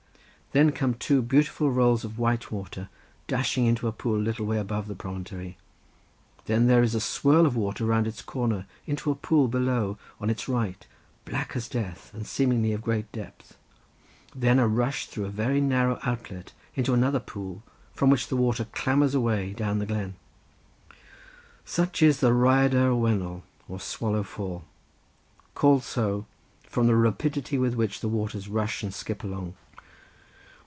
Then 0.53 0.73
come 0.73 0.95
two 0.95 1.21
beautiful 1.21 1.71
rows 1.71 2.03
of 2.03 2.19
white 2.19 2.51
water, 2.51 2.89
dashing 3.25 3.65
into 3.67 3.87
a 3.87 3.93
pool 3.93 4.17
a 4.17 4.17
little 4.19 4.45
way 4.45 4.57
above 4.57 4.89
the 4.89 4.95
promontory; 4.95 5.55
then 6.43 6.67
there 6.67 6.83
is 6.83 6.93
a 6.93 6.99
swirl 6.99 7.45
of 7.45 7.55
water 7.55 7.85
round 7.85 8.05
its 8.05 8.21
corner 8.21 8.65
into 8.85 9.09
a 9.11 9.15
pool 9.15 9.47
below 9.47 9.97
on 10.19 10.29
its 10.29 10.49
right, 10.49 10.85
black 11.23 11.55
as 11.55 11.69
death 11.69 12.13
and 12.13 12.27
seemingly 12.27 12.73
of 12.73 12.81
great 12.81 13.09
depth; 13.13 13.57
then 14.35 14.59
a 14.59 14.67
rush 14.67 15.05
through 15.05 15.23
a 15.23 15.29
very 15.29 15.61
narrow 15.61 15.97
outlet 16.03 16.51
into 16.75 16.93
another 16.93 17.21
pool, 17.21 17.63
from 17.93 18.09
which 18.09 18.27
the 18.27 18.35
water 18.35 18.65
clamours 18.73 19.15
away 19.15 19.53
down 19.53 19.79
the 19.79 19.85
glen. 19.85 20.15
Such 21.63 22.01
is 22.01 22.19
the 22.19 22.31
Rhaiadr 22.31 22.93
y 22.93 23.11
Wennol, 23.11 23.43
or 23.69 23.79
Swallow 23.79 24.23
Fall; 24.23 24.65
called 25.55 25.83
so 25.85 26.25
from 26.67 26.87
the 26.87 26.95
rapidity 26.97 27.57
with 27.57 27.75
which 27.75 28.01
the 28.01 28.09
waters 28.09 28.49
rush 28.49 28.83
and 28.83 28.93
skip 28.93 29.23
along. 29.23 29.55